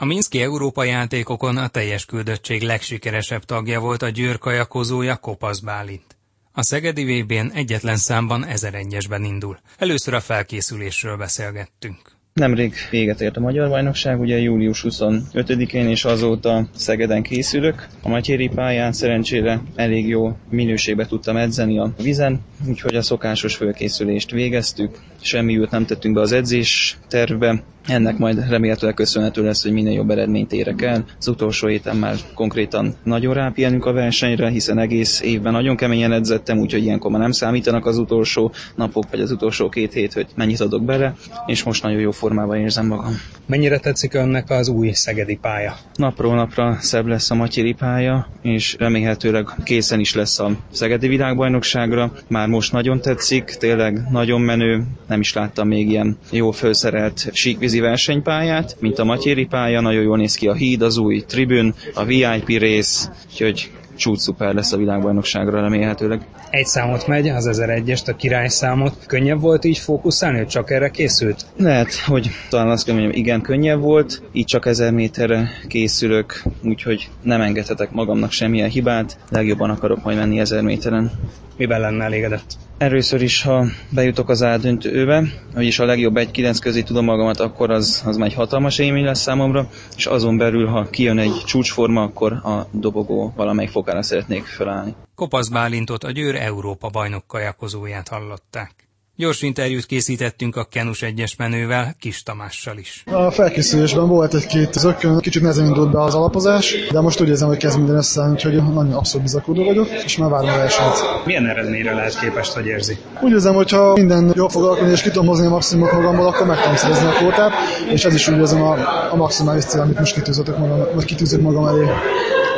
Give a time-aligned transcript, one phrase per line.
[0.00, 6.16] A Minszki Európa játékokon a teljes küldöttség legsikeresebb tagja volt a győrkajakozója Kopasz Bálint.
[6.52, 9.58] A Szegedi VB-n egyetlen számban 1001-esben indul.
[9.78, 12.16] Először a felkészülésről beszélgettünk.
[12.32, 17.86] Nemrég véget ért a Magyar Bajnokság, ugye július 25-én, és azóta Szegeden készülök.
[18.02, 24.30] A Matyéri pályán szerencsére elég jó minőségbe tudtam edzeni a vizen, úgyhogy a szokásos fölkészülést
[24.30, 24.98] végeztük.
[25.20, 29.92] Semmi jót nem tettünk be az edzés tervbe, ennek majd remélhetőleg köszönhető lesz, hogy minél
[29.92, 31.04] jobb eredményt érek el.
[31.18, 36.58] Az utolsó héten már konkrétan nagyon rápihenünk a versenyre, hiszen egész évben nagyon keményen edzettem,
[36.58, 40.60] úgyhogy ilyenkor már nem számítanak az utolsó napok, vagy az utolsó két hét, hogy mennyit
[40.60, 41.14] adok bele,
[41.46, 43.12] és most nagyon jó formában érzem magam.
[43.46, 45.76] Mennyire tetszik önnek az új szegedi pálya?
[45.94, 52.12] Napról napra szebb lesz a Matyiri pálya, és remélhetőleg készen is lesz a szegedi világbajnokságra.
[52.28, 57.77] Már most nagyon tetszik, tényleg nagyon menő, nem is láttam még ilyen jó felszerelt síkvízi
[57.80, 62.04] versenypályát, mint a Matyéri pálya, nagyon jól néz ki a híd, az új tribün, a
[62.04, 66.26] VIP rész, úgyhogy csúcs szuper lesz a világbajnokságra remélhetőleg.
[66.50, 69.06] Egy számot megy, az 1001-est, a király számot.
[69.06, 71.46] Könnyebb volt így fókuszálni, hogy csak erre készült?
[71.56, 74.22] Lehet, hogy talán azt kell mondjam, igen, könnyebb volt.
[74.32, 79.18] Így csak 1000 méterre készülök, úgyhogy nem engedhetek magamnak semmilyen hibát.
[79.30, 81.10] Legjobban akarok majd menni 1000 méteren.
[81.56, 82.56] Miben lenne elégedett?
[82.78, 85.22] Először is, ha bejutok az átdöntőbe,
[85.54, 89.20] vagyis a legjobb egy-kilenc közé tudom magamat, akkor az, az már egy hatalmas élmény lesz
[89.20, 94.94] számomra, és azon belül, ha kijön egy csúcsforma, akkor a dobogó valamelyik fokára szeretnék felállni.
[95.14, 98.87] Kopasz Bálintot a Győr Európa bajnok kajakozóját hallották.
[99.20, 103.04] Gyors interjút készítettünk a Kenus egyes menővel, Kis Tamással is.
[103.06, 107.48] A felkészülésben volt egy-két zökkön, kicsit nehezen indult be az alapozás, de most úgy érzem,
[107.48, 111.24] hogy kezd minden össze, úgyhogy nagyon abszolút bizakodó vagyok, és már várom a versenyt.
[111.24, 112.96] Milyen eredményre lehet képest, hogy érzi?
[113.20, 116.26] Úgy érzem, hogy ha minden jól fog alakulni, és ki tudom hozni a maximumot magamból,
[116.26, 117.52] akkor meg tudom szerezni a kvótát,
[117.92, 118.76] és ez is úgy érzem a,
[119.12, 121.86] a maximális cél, amit most kitűzök magam, vagy kitűzök magam elé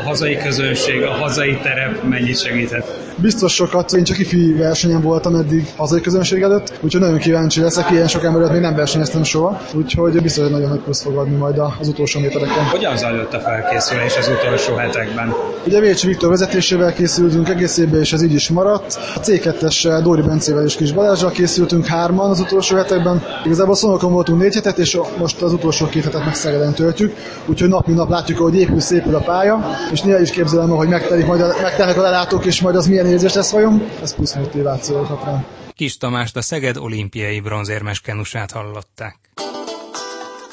[0.05, 2.99] hazai közönség, a hazai terep mennyit segíthet?
[3.17, 7.91] Biztos sokat, én csak ifi versenyen voltam eddig hazai közönség előtt, úgyhogy nagyon kíváncsi leszek,
[7.91, 11.37] ilyen sok emberet még nem versenyeztem soha, úgyhogy biztos, hogy nagyon nagy plusz fog adni
[11.37, 12.65] majd az utolsó métereken.
[12.65, 15.35] Hogyan zajlott a felkészülés az utolsó hetekben?
[15.67, 18.99] Ugye Vécsi Viktor vezetésével készültünk egész évben, és ez így is maradt.
[19.15, 23.23] A C2-es Dóri Bencével és Kis Balázsral készültünk hárman az utolsó hetekben.
[23.45, 27.17] Igazából Szonokon voltunk négy hetet, és most az utolsó két hetet meg Szegeden töltjük,
[27.47, 29.61] úgyhogy nap mint nap látjuk, hogy épül szépül a pálya,
[29.93, 33.07] és néha is képzelem, hogy megtelik majd a, megtelnek a lelátók, és majd az milyen
[33.07, 33.89] érzés lesz vajon.
[34.03, 35.45] Ez plusz motiváció rá.
[35.75, 39.19] Kis Tamást a Szeged olimpiai bronzérmes kenusát hallották.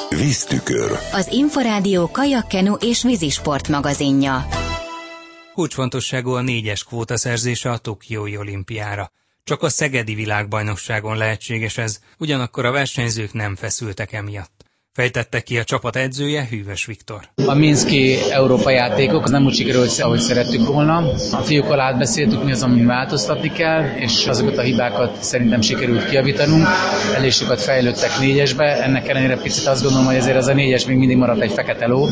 [0.10, 0.92] Víztükör.
[1.14, 4.46] Az Inforádió kajakkenu és vízisport magazinja.
[5.54, 9.12] Kulcsfontosságú a négyes kvóta szerzése a Tokiói olimpiára.
[9.44, 14.57] Csak a Szegedi világbajnokságon lehetséges ez, ugyanakkor a versenyzők nem feszültek emiatt.
[14.98, 17.20] Fejtette ki a csapat edzője, Hűvös Viktor.
[17.46, 20.98] A Minszki Európa játékok nem úgy sikerült, ahogy szerettük volna.
[21.32, 26.68] A fiúkkal átbeszéltük, mi az, amin változtatni kell, és azokat a hibákat szerintem sikerült kiavítanunk.
[27.16, 30.98] Elég sokat fejlődtek négyesbe, ennek ellenére picit azt gondolom, hogy ezért az a négyes még
[30.98, 32.04] mindig maradt egy fekete ló.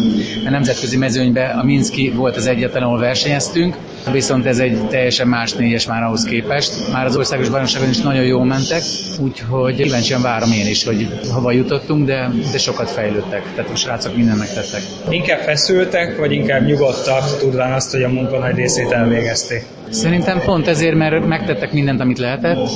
[0.46, 3.76] A nemzetközi mezőnyben a Minszki volt az egyetlen, ahol versenyeztünk,
[4.12, 6.92] viszont ez egy teljesen más négyes már ahhoz képest.
[6.92, 8.82] Már az országos bajnokságon is nagyon jól mentek,
[9.20, 13.76] úgyhogy kíváncsian várom én is, hogy hova jutottunk, de, de sok sokat fejlődtek, tehát a
[13.76, 14.82] srácok mindent megtettek.
[15.10, 19.66] Inkább feszültek, vagy inkább nyugodtak, tudván azt, hogy a munka nagy részét elvégezték?
[19.90, 22.68] Szerintem pont ezért, mert megtettek mindent, amit lehetett.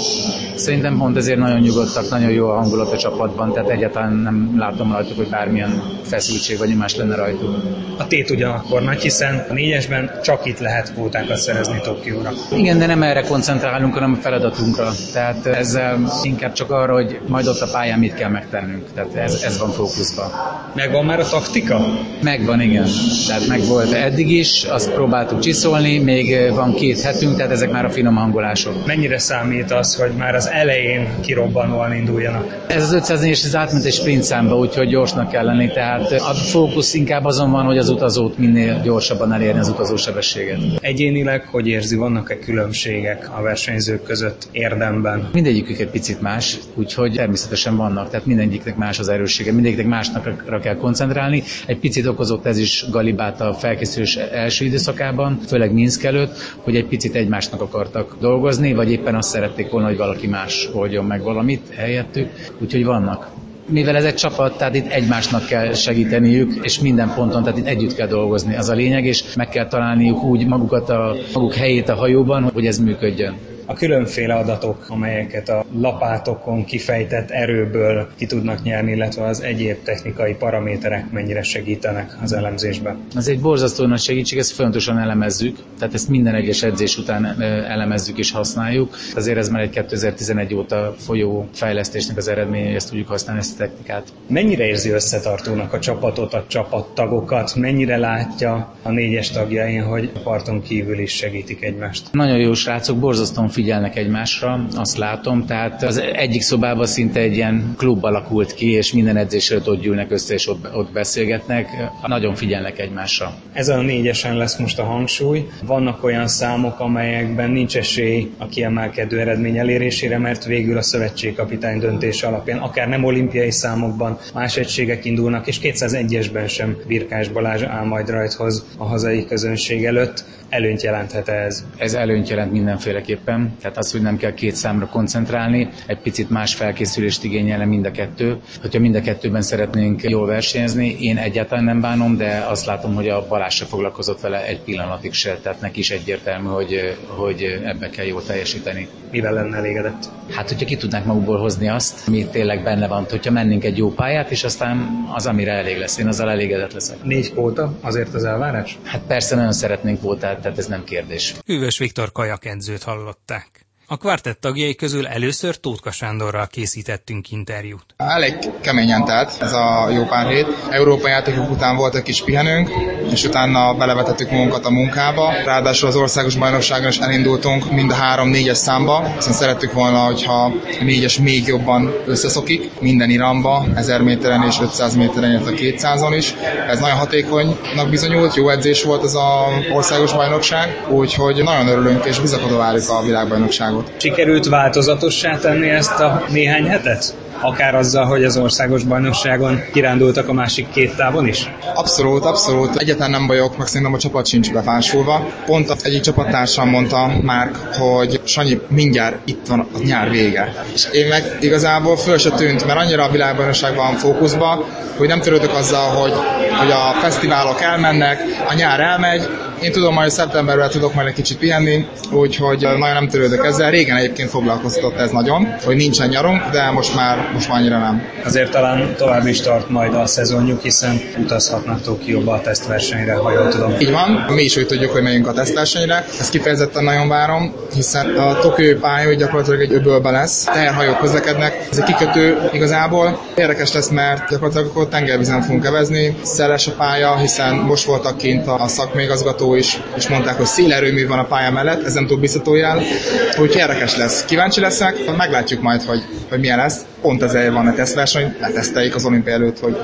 [0.55, 4.91] Szerintem pont ezért nagyon nyugodtak, nagyon jó a hangulat a csapatban, tehát egyáltalán nem látom
[4.91, 7.55] rajtuk, hogy bármilyen feszültség vagy nyomás lenne rajtuk.
[7.97, 12.31] A tét ugyanakkor nagy, hiszen a négyesben csak itt lehet kvótákat szerezni Tokióra.
[12.55, 14.91] Igen, de nem erre koncentrálunk, hanem a feladatunkra.
[15.13, 18.85] Tehát ezzel inkább csak arra, hogy majd ott a pályán mit kell megtennünk.
[18.93, 20.31] Tehát ez, ez van fókuszban.
[20.75, 21.85] Megvan már a taktika?
[22.21, 22.87] Megvan, igen.
[23.27, 27.89] Tehát megvolt eddig is, azt próbáltuk csiszolni, még van két hetünk, tehát ezek már a
[27.89, 28.85] finom hangolások.
[28.85, 32.65] Mennyire számít az, hogy már az elején kirobbanóan induljanak?
[32.67, 36.33] Ez az 500 és ez átment egy sprint számba, úgyhogy gyorsnak kell lenni, tehát a
[36.33, 40.59] fókusz inkább azon van, hogy az utazót minél gyorsabban elérni az utazósebességet.
[40.81, 45.29] Egyénileg hogy érzi, vannak-e különbségek a versenyzők között érdemben?
[45.33, 50.75] Mindegyikük egy picit más, úgyhogy természetesen vannak, tehát mindegyiknek más az erőssége, mindegyiknek másnakra kell
[50.75, 51.43] koncentrálni.
[51.65, 56.85] Egy picit okozott ez is Galibát a felkészülés első időszakában, főleg Minsk előtt, hogy egy
[56.89, 61.73] picit egymásnak akartak dolgozni, vagy éppen azt szerették volna, hogy valaki más oldjon meg valamit
[61.75, 63.29] helyettük, úgyhogy vannak
[63.71, 67.95] mivel ez egy csapat, tehát itt egymásnak kell segíteniük, és minden ponton, tehát itt együtt
[67.95, 71.95] kell dolgozni, az a lényeg, és meg kell találniuk úgy magukat a maguk helyét a
[71.95, 73.35] hajóban, hogy ez működjön.
[73.69, 80.33] A különféle adatok, amelyeket a lapátokon kifejtett erőből ki tudnak nyerni, illetve az egyéb technikai
[80.33, 82.97] paraméterek mennyire segítenek az elemzésben.
[83.15, 88.17] Ez egy borzasztó nagy segítség, ezt folyamatosan elemezzük, tehát ezt minden egyes edzés után elemezzük
[88.17, 88.95] és használjuk.
[89.15, 93.59] Azért ez már egy 2011 óta folyó fejlesztésnek az eredménye, hogy ezt tudjuk használni, ezt
[93.59, 94.13] a technikát.
[94.27, 97.55] Mennyire érzi összetartónak a csapatot, a csapattagokat?
[97.55, 102.07] Mennyire látja a négyes tagjain, hogy a parton kívül is segítik egymást?
[102.11, 107.73] Nagyon jó srácok, borzasztóan figyelnek egymásra, azt látom, tehát az egyik szobában szinte egy ilyen
[107.77, 111.67] klub alakult ki, és minden edzésre ott gyűlnek össze, és ott, ott beszélgetnek.
[112.07, 113.33] Nagyon figyelnek egymásra.
[113.53, 115.47] Ez a négyesen lesz most a hangsúly.
[115.65, 122.27] Vannak olyan számok, amelyekben nincs esély a kiemelkedő eredmény elérésére, mert végül a szövetségkapitány döntése
[122.27, 128.09] alapján, akár nem olimpiai számokban, más egységek indulnak, és 201-esben sem Birkás Balázs áll majd
[128.09, 130.23] rajthoz a hazai közönség előtt.
[130.49, 131.65] Előnyt jelenthet ez?
[131.77, 136.55] Ez előnyt jelent mindenféleképpen, tehát az, hogy nem kell két számra koncentrálni, egy picit más
[136.55, 138.37] felkészülést igényelne mind a kettő.
[138.61, 143.07] Hogyha mind a kettőben szeretnénk jól versenyezni, én egyáltalán nem bánom, de azt látom, hogy
[143.09, 147.89] a Balázs se foglalkozott vele egy pillanatig se, tehát neki is egyértelmű, hogy, hogy ebbe
[147.89, 148.87] kell jól teljesíteni.
[149.11, 150.09] Mivel lenne elégedett?
[150.29, 153.91] Hát, hogyha ki tudnánk magukból hozni azt, ami tényleg benne van, hogyha mennénk egy jó
[153.93, 157.03] pályát, és aztán az, amire elég lesz, én azzal elégedett leszek.
[157.03, 158.77] Négy kóta, azért az elvárás?
[158.83, 161.35] Hát persze nagyon szeretnénk voltát, tehát ez nem kérdés.
[161.45, 163.38] Hűvös Viktor kajakedzőt hallották.
[163.39, 163.68] back.
[163.91, 167.85] A kvartett tagjai közül először Tótka Sándorral készítettünk interjút.
[167.97, 170.47] Elég keményen telt ez a jó pár hét.
[170.69, 172.69] Európai játékok után volt egy kis pihenőnk,
[173.11, 175.31] és utána belevetettük magunkat a munkába.
[175.45, 180.43] Ráadásul az országos bajnokságon is elindultunk mind a három négyes számba, hiszen szerettük volna, hogyha
[180.45, 180.53] a
[180.83, 186.33] négyes még jobban összeszokik minden iramba, 1000 méteren és 500 méteren, illetve 200-on is.
[186.67, 192.19] Ez nagyon hatékonynak bizonyult, jó edzés volt ez az országos bajnokság, úgyhogy nagyon örülünk és
[192.19, 193.78] bizakodó várjuk a világbajnokságot.
[193.97, 197.15] Sikerült változatossá tenni ezt a néhány hetet?
[197.41, 201.51] Akár azzal, hogy az országos bajnokságon kirándultak a másik két távon is?
[201.73, 202.75] Abszolút, abszolút.
[202.75, 205.27] Egyetlen nem bajok, meg szerintem a csapat sincs befásulva.
[205.45, 210.53] Pont az egyik csapattársam mondta már, hogy Sanyi, mindjárt itt van a nyár vége.
[210.73, 214.65] És én meg igazából föl se tűnt, mert annyira a világbajnokság van fókuszba,
[214.97, 216.13] hogy nem törődök azzal, hogy,
[216.59, 219.27] hogy a fesztiválok elmennek, a nyár elmegy,
[219.61, 223.71] én tudom hogy szeptemberben tudok majd egy kicsit pihenni, úgyhogy nagyon nem törődök ezzel.
[223.71, 228.01] Régen egyébként foglalkoztatott ez nagyon, hogy nincsen nyarunk, de most már, most már annyira nem.
[228.25, 233.47] Azért talán tovább is tart majd a szezonjuk, hiszen utazhatnak Tokióba a tesztversenyre, ha jól
[233.47, 233.75] tudom.
[233.79, 236.05] Így van, mi is úgy tudjuk, hogy megyünk a tesztversenyre.
[236.19, 240.43] Ezt kifejezetten nagyon várom, hiszen a Tokiói pálya gyakorlatilag egy öbölbe lesz.
[240.43, 243.19] Teherhajók közlekednek, ez egy kikötő igazából.
[243.35, 246.17] Érdekes lesz, mert gyakorlatilag akkor tengervizen fogunk kevezni.
[246.23, 251.19] Szeles a pálya, hiszen most voltak kint a szakmégazgató is, és mondták, hogy szélerőmű van
[251.19, 252.81] a pálya mellett, ez nem túl biztató jel,
[253.29, 254.25] úgyhogy érdekes lesz.
[254.25, 256.85] Kíváncsi leszek, meglátjuk majd, hogy, hogy milyen lesz.
[257.01, 259.77] Pont ezért van a tesztverseny, leteszteljük az olimpia előtt, hogy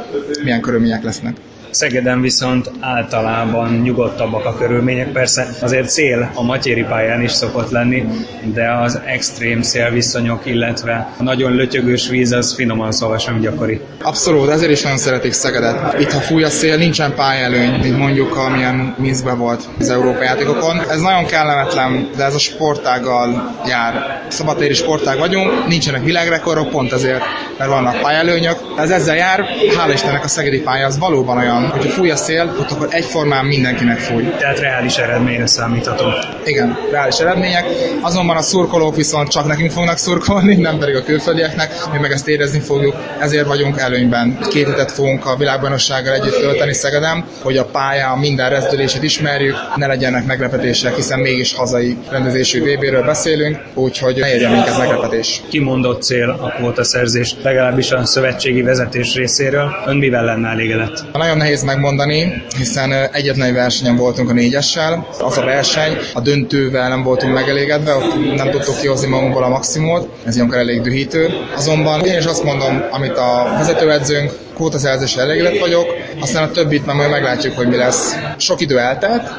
[0.44, 1.36] milyen körülmények lesznek.
[1.76, 5.12] Szegeden viszont általában nyugodtabbak a körülmények.
[5.12, 8.06] Persze azért cél a Matyéri pályán is szokott lenni,
[8.54, 13.82] de az extrém szélviszonyok, illetve a nagyon lötyögős víz az finoman szóval sem gyakori.
[14.02, 16.00] Abszolút, ezért is nagyon szeretik Szegedet.
[16.00, 20.82] Itt, ha fúj a szél, nincsen pályelőny, mint mondjuk, amilyen Minskben volt az Európai játékokon.
[20.90, 24.22] Ez nagyon kellemetlen, de ez a sportággal jár.
[24.28, 27.24] Szabadtéri sportág vagyunk, nincsenek világrekordok, pont ezért,
[27.58, 28.58] mert vannak pályelőnyök.
[28.78, 29.46] Ez ezzel jár,
[29.78, 33.46] hál' Istennek a szegedi pálya az valóban olyan hogyha fúj a szél, ott akkor egyformán
[33.46, 34.24] mindenkinek fúj.
[34.40, 36.14] Tehát reális eredményre számíthatunk.
[36.46, 37.66] Igen, reális eredmények.
[38.02, 41.72] Azonban a szurkolók viszont csak nekünk fognak szurkolni, nem pedig a külföldieknek.
[41.92, 44.38] Mi meg ezt érezni fogjuk, ezért vagyunk előnyben.
[44.50, 49.88] Két hetet fogunk a világbajnoksággal együtt tölteni Szegedem, hogy a pálya minden rezdülését ismerjük, ne
[49.88, 55.42] legyenek meglepetések, hiszen mégis hazai rendezésű VB-ről beszélünk, úgyhogy ne érjen minket meglepetés.
[55.50, 59.76] Kimondott cél a kvótaszerzés, legalábbis a szövetségi vezetés részéről.
[59.86, 61.04] Ön mivel lenne elégedett?
[61.14, 65.08] Nagyon nehéz megmondani, hiszen egyetlen versenyen voltunk a négyessel.
[65.20, 70.10] Az a verseny, a döntővel nem voltunk megelégedve, ott nem tudtuk kihozni magunkból a maximumot,
[70.26, 71.30] ez ilyenkor elég dühítő.
[71.56, 75.86] Azonban én is azt mondom, amit a vezetőedzőnk kvótaszerzésre elégedett vagyok,
[76.20, 78.16] aztán a többit már majd meglátjuk, hogy mi lesz.
[78.38, 79.30] Sok idő eltelt,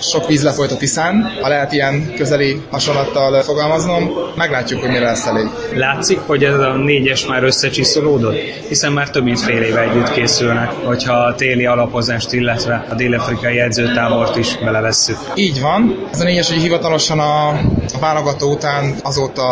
[0.00, 5.26] sok víz lefolyt a Tiszán, ha lehet ilyen közeli hasonlattal fogalmaznom, meglátjuk, hogy mire lesz
[5.26, 5.46] elég.
[5.74, 8.36] Látszik, hogy ez a négyes már összecsiszolódott,
[8.68, 13.58] hiszen már több mint fél éve együtt készülnek, hogyha a téli alapozást, illetve a dél-afrikai
[13.58, 15.16] edzőtábort is belevesszük.
[15.34, 16.06] Így van.
[16.12, 17.48] Ez a négyes, hogy hivatalosan a,
[17.94, 19.44] a válogató után azóta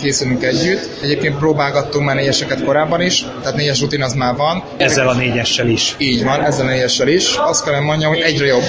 [0.00, 0.88] készülünk együtt.
[1.02, 4.62] Egyébként próbálgattunk már négyeseket korábban is, tehát négyes rutin az már van.
[4.76, 5.94] Ezzel a négyessel is.
[5.98, 7.34] Így van, ezzel a négyessel is.
[7.36, 8.64] Azt kell mondjam, hogy egyre jobb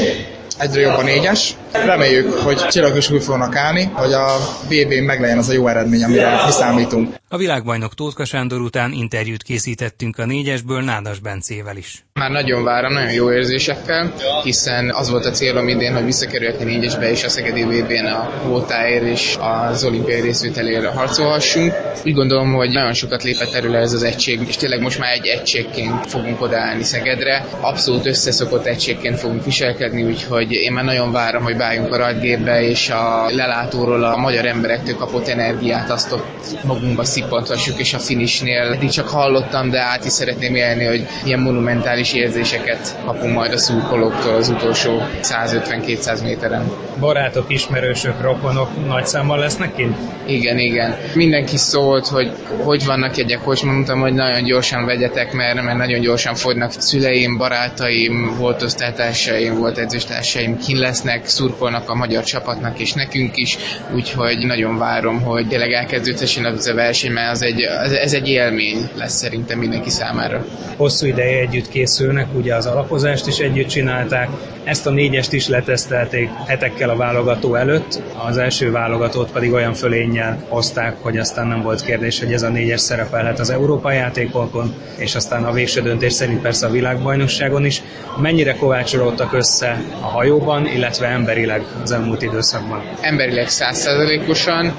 [0.60, 4.26] egyre jobb a négyes, Reméljük, hogy csillagok is úgy fognak állni, hogy a
[4.70, 7.14] vb meg legyen az a jó eredmény, amire mi számítunk.
[7.30, 12.06] A világbajnok Tótka Sándor után interjút készítettünk a négyesből Nádas Bencével is.
[12.14, 16.64] Már nagyon várom, nagyon jó érzésekkel, hiszen az volt a célom idén, hogy visszakerüljek a
[16.64, 21.74] négyesbe és a Szegedi VB-n a kvótáért és az olimpiai részvételére harcolhassunk.
[22.06, 25.28] Úgy gondolom, hogy nagyon sokat lépett erről ez az egység, és tényleg most már egy
[25.28, 27.46] egységként fogunk odaállni Szegedre.
[27.62, 32.90] Abszolút összeszokott egységként fogunk viselkedni, úgyhogy én már nagyon várom, hogy beálljunk a rajtgépbe, és
[32.90, 38.90] a lelátóról a magyar emberektől kapott energiát azt ott magunkba szippanthassuk, és a finisnél eddig
[38.90, 44.36] csak hallottam, de át is szeretném élni, hogy ilyen monumentális érzéseket kapunk majd a szurkolóktól
[44.36, 46.72] az utolsó 150-200 méteren.
[47.00, 49.98] Barátok, ismerősök, rokonok nagy számmal lesznek kint?
[50.26, 50.96] Igen, igen.
[51.14, 52.32] Mindenki szólt, hogy
[52.64, 57.38] hogy vannak jegyek, hogy mondtam, hogy nagyon gyorsan vegyetek, mert, mert nagyon gyorsan fogynak szüleim,
[57.38, 63.58] barátaim, volt osztálytársaim, volt edzőstársaim, kin lesznek, szurkolnak a magyar csapatnak és nekünk is,
[63.94, 68.28] úgyhogy nagyon várom, hogy tényleg elkezdődhessen az a verseny, mert az egy, az, ez egy
[68.30, 70.46] élmény lesz szerintem mindenki számára.
[70.78, 74.30] Hosszú ideje együtt készülnek, ugye az alapozást is együtt csinálták,
[74.64, 80.44] ezt a négyest is letesztelték hetekkel a válogató előtt, az első válogatót pedig olyan fölénnyel
[80.48, 85.16] hozták, hogy aztán nem volt kérdés, hogy ez a négyes szerepelhet az Európa játékokon, és
[85.16, 87.82] aztán a végső döntés szerint persze a világbajnokságon is.
[88.22, 91.08] Mennyire kovácsolódtak össze a hajóban, illetve
[91.40, 92.84] emberileg az elmúlt időszakban?
[93.02, 94.78] Emberileg százszerzalékosan,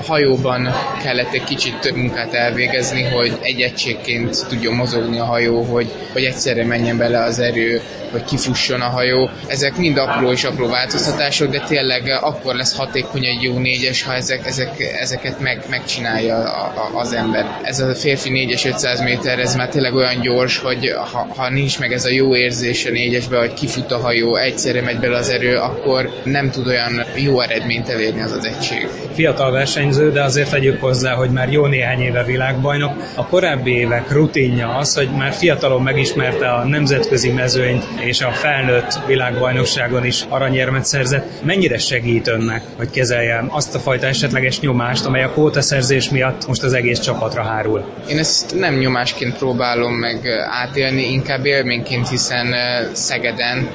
[0.00, 0.68] a hajóban
[1.02, 6.24] kellett egy kicsit több munkát elvégezni, hogy egy egységként tudjon mozogni a hajó, hogy, hogy
[6.24, 7.80] egyszerre menjen bele az erő,
[8.10, 9.30] hogy kifusson a hajó.
[9.46, 14.14] Ezek mind apró és apró változtatások, de tényleg akkor lesz hatékony egy jó négyes, ha
[14.14, 17.58] ezek, ezek, ezeket meg, megcsinálja a, a, az ember.
[17.62, 21.78] Ez a férfi négyes 500 méter, ez már tényleg olyan gyors, hogy ha, ha nincs
[21.78, 25.28] meg ez a jó érzés a négyesbe, hogy kifut a hajó, egyszerre megy bele az
[25.28, 28.88] erő, akkor nem tud olyan jó eredményt elérni az az egység.
[29.14, 29.50] Fiatal
[29.90, 32.92] versenyző, de azért tegyük hozzá, hogy már jó néhány éve világbajnok.
[33.14, 38.98] A korábbi évek rutinja az, hogy már fiatalon megismerte a nemzetközi mezőnyt, és a felnőtt
[39.06, 41.42] világbajnokságon is aranyérmet szerzett.
[41.44, 46.62] Mennyire segít önnek, hogy kezeljem azt a fajta esetleges nyomást, amely a kótaszerzés miatt most
[46.62, 47.84] az egész csapatra hárul?
[48.08, 50.20] Én ezt nem nyomásként próbálom meg
[50.50, 52.54] átélni, inkább élményként, hiszen
[52.92, 53.68] Szegeden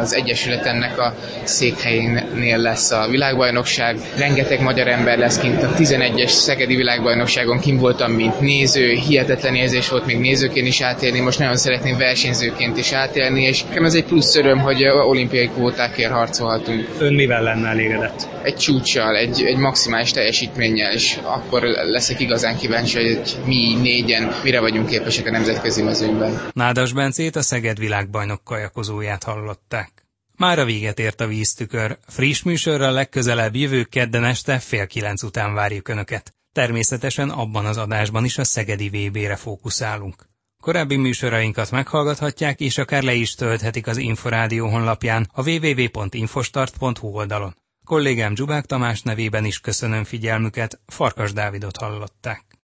[0.00, 3.96] az Egyesület ennek a székhelyénél lesz a világbajnokság.
[4.18, 9.88] Rengeteg magyar ember lesz kint a 11-es Szegedi világbajnokságon, kim voltam, mint néző, hihetetlen érzés
[9.88, 14.04] volt még nézőként is átélni, most nagyon szeretném versenyzőként is átélni, és nekem ez egy
[14.04, 16.88] plusz öröm, hogy olimpiai kvótákért harcolhatunk.
[16.98, 18.28] Ön mivel lenne elégedett?
[18.42, 24.60] Egy csúcssal, egy, egy maximális teljesítménnyel, és akkor leszek igazán kíváncsi, hogy mi négyen mire
[24.60, 26.40] vagyunk képesek a nemzetközi mezőnyben.
[26.52, 30.03] Nádas Bencét a Szeged világbajnok kajakozóját hallották.
[30.36, 31.98] Már a véget ért a víztükör.
[32.06, 36.34] Friss műsorral legközelebb jövő kedden este fél kilenc után várjuk Önöket.
[36.52, 40.28] Természetesen abban az adásban is a Szegedi VB-re fókuszálunk.
[40.62, 47.56] Korábbi műsorainkat meghallgathatják, és akár le is tölthetik az Inforádió honlapján a www.infostart.hu oldalon.
[47.84, 52.43] Kollégám Zsubák Tamás nevében is köszönöm figyelmüket, Farkas Dávidot hallották.